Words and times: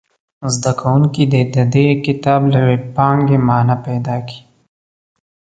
زده 0.53 0.71
کوونکي 0.81 1.23
دې 1.31 1.41
د 1.55 1.55
دې 1.73 1.87
کتاب 2.05 2.41
له 2.53 2.59
وییپانګې 2.67 3.37
معنا 3.47 3.75
پیداکړي. 3.85 4.39